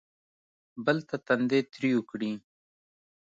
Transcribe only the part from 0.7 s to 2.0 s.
بل ته تندی تریو